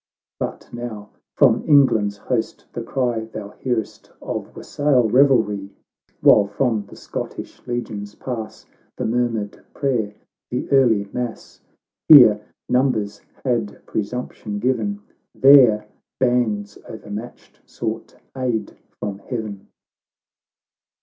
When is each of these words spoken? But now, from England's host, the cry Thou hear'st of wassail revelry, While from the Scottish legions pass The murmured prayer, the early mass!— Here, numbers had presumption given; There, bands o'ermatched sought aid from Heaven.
But 0.39 0.67
now, 0.73 1.11
from 1.35 1.63
England's 1.67 2.17
host, 2.17 2.65
the 2.73 2.81
cry 2.81 3.25
Thou 3.25 3.49
hear'st 3.59 4.09
of 4.19 4.55
wassail 4.55 5.07
revelry, 5.07 5.69
While 6.21 6.47
from 6.47 6.87
the 6.87 6.95
Scottish 6.95 7.61
legions 7.67 8.15
pass 8.15 8.65
The 8.97 9.05
murmured 9.05 9.63
prayer, 9.75 10.15
the 10.49 10.67
early 10.71 11.07
mass!— 11.13 11.61
Here, 12.09 12.43
numbers 12.67 13.21
had 13.45 13.85
presumption 13.85 14.57
given; 14.57 15.03
There, 15.35 15.85
bands 16.19 16.79
o'ermatched 16.89 17.59
sought 17.67 18.15
aid 18.35 18.75
from 18.99 19.19
Heaven. 19.19 19.67